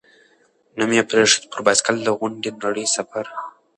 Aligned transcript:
نوم 0.77 0.91
یې 0.97 1.03
پرېښود، 1.09 1.43
«پر 1.51 1.59
بایسکل 1.65 1.95
د 2.03 2.07
غونډې 2.19 2.49
نړۍ 2.63 2.85
سفر». 2.95 3.25